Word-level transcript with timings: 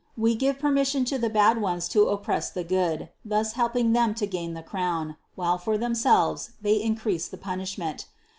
We 0.17 0.33
give 0.33 0.57
permis 0.57 0.87
sion 0.87 1.05
to 1.05 1.19
the 1.19 1.29
bad 1.29 1.61
ones 1.61 1.87
to 1.89 2.07
oppress 2.09 2.49
the 2.49 2.63
good, 2.63 3.09
thus 3.23 3.51
helping 3.53 3.93
them 3.93 4.15
to 4.15 4.25
gain 4.25 4.55
the 4.55 4.63
crown, 4.63 5.15
while 5.35 5.59
for 5.59 5.77
themselves 5.77 6.53
they 6.59 6.73
in 6.77 6.95
crease 6.95 7.27
the 7.27 7.37
punishment. 7.37 8.07